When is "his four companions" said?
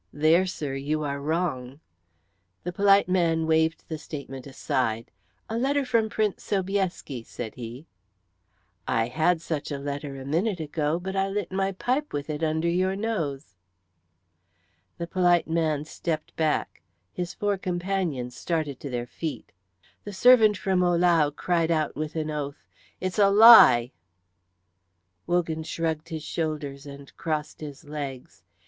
17.13-18.35